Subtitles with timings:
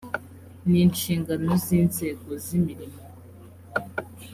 [0.69, 2.99] ni inshingano z’ inzego z’ imirimo